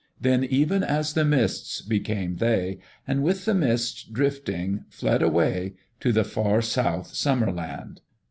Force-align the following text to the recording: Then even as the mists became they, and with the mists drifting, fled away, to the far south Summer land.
Then 0.19 0.43
even 0.43 0.81
as 0.83 1.13
the 1.13 1.23
mists 1.23 1.79
became 1.83 2.37
they, 2.37 2.79
and 3.07 3.21
with 3.21 3.45
the 3.45 3.53
mists 3.53 4.01
drifting, 4.03 4.85
fled 4.89 5.21
away, 5.21 5.75
to 5.99 6.11
the 6.11 6.23
far 6.23 6.63
south 6.63 7.13
Summer 7.13 7.51
land. 7.51 8.01